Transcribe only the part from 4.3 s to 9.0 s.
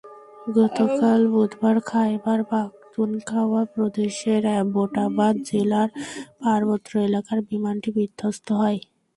অ্যাবোটাবাদ জেলার পার্বত্য এলাকায় বিমানটি বিধ্বস্ত হয়।